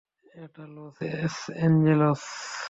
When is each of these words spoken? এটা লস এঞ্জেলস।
এটা 0.35 0.63
লস 0.75 0.97
এঞ্জেলস। 1.65 2.23